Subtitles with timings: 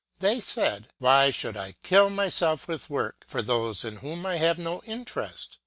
[0.17, 4.57] They said:" Why should I kill myself with work for those in whom I have
[4.57, 5.59] no interest